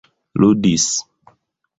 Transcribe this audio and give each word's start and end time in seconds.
ludis 0.39 0.87